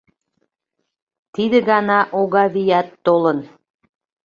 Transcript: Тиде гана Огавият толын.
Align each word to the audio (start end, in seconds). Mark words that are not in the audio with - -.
Тиде 1.33 1.57
гана 1.69 1.99
Огавият 2.19 2.87
толын. 3.05 3.39